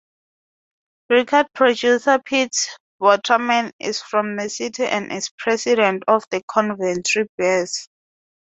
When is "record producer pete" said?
1.11-2.75